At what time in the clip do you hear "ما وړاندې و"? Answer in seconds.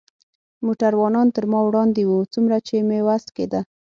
1.51-2.11